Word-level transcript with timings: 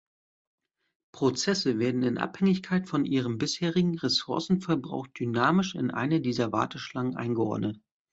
Prozesse 1.13 1.77
werden 1.77 2.01
in 2.01 2.17
Abhängigkeit 2.17 2.89
von 2.89 3.05
ihrem 3.05 3.37
bisherigen 3.37 3.99
Ressourcenverbrauch 3.99 5.05
dynamisch 5.05 5.75
in 5.75 5.91
eine 5.91 6.21
dieser 6.21 6.51
Warteschlangen 6.51 7.15
eingeordnet. 7.17 7.79